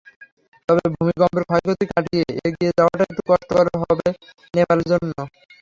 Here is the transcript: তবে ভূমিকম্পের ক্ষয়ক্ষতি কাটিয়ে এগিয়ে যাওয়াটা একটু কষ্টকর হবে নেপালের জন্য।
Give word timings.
তবে 0.69 0.83
ভূমিকম্পের 0.95 1.43
ক্ষয়ক্ষতি 1.47 1.85
কাটিয়ে 1.91 2.23
এগিয়ে 2.41 2.71
যাওয়াটা 2.77 3.03
একটু 3.05 3.21
কষ্টকর 3.29 3.65
হবে 3.81 4.07
নেপালের 4.53 4.87
জন্য। 4.91 5.11